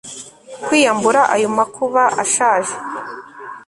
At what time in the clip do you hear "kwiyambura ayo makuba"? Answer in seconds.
0.63-2.03